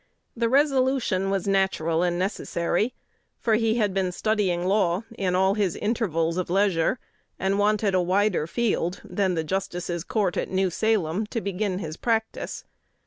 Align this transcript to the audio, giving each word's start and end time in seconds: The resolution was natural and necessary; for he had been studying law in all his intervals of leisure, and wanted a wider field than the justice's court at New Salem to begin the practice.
The 0.35 0.49
resolution 0.49 1.29
was 1.29 1.47
natural 1.47 2.01
and 2.01 2.17
necessary; 2.17 2.95
for 3.39 3.53
he 3.53 3.75
had 3.75 3.93
been 3.93 4.11
studying 4.11 4.65
law 4.65 5.03
in 5.15 5.35
all 5.35 5.53
his 5.53 5.75
intervals 5.75 6.37
of 6.37 6.49
leisure, 6.49 6.97
and 7.37 7.59
wanted 7.59 7.93
a 7.93 8.01
wider 8.01 8.47
field 8.47 9.01
than 9.03 9.35
the 9.35 9.43
justice's 9.43 10.03
court 10.03 10.37
at 10.37 10.49
New 10.49 10.71
Salem 10.71 11.27
to 11.27 11.39
begin 11.39 11.77
the 11.77 11.95
practice. 12.01 12.65